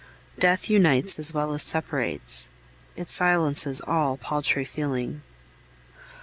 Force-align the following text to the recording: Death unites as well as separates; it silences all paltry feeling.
Death 0.39 0.67
unites 0.67 1.19
as 1.19 1.31
well 1.31 1.53
as 1.53 1.61
separates; 1.61 2.49
it 2.95 3.07
silences 3.07 3.81
all 3.85 4.17
paltry 4.17 4.65
feeling. 4.65 5.21